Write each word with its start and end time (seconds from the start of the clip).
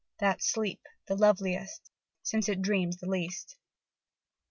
That 0.19 0.41
sleep, 0.41 0.81
the 1.05 1.15
loveliest, 1.15 1.91
since 2.23 2.49
it 2.49 2.63
dreams 2.63 2.97
the 2.97 3.07
least. 3.07 3.55